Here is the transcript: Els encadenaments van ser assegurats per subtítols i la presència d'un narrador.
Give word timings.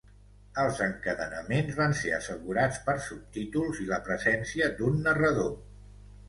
Els 0.61 0.79
encadenaments 0.85 1.77
van 1.79 1.93
ser 1.99 2.13
assegurats 2.19 2.79
per 2.87 2.95
subtítols 3.09 3.83
i 3.85 3.87
la 3.93 4.01
presència 4.09 4.71
d'un 4.81 4.99
narrador. 5.11 5.55